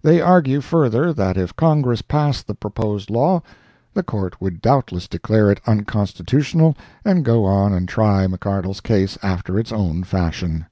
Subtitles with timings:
[0.00, 3.42] They argue further that if Congress passed the proposed law,
[3.92, 9.58] the Court would doubtless declare it unconstitutional and go on and try McCardle's case after
[9.58, 10.64] its own fashion.